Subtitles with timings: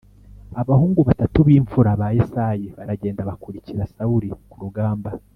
[0.61, 5.09] Abahungu batatu b imfura ba Yesayi baragenda bakurikira Sawuli ku rugamba